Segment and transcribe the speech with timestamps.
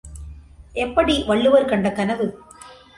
[0.73, 2.39] எப்படி வள்ளுவர் கண்ட கனவு?